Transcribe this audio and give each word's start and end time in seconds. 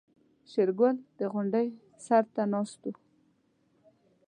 شېرګل 0.51 0.97
د 1.19 1.21
غونډۍ 1.31 1.67
سر 2.05 2.23
ته 2.33 2.43
ناست 2.53 2.81
و. 2.93 2.95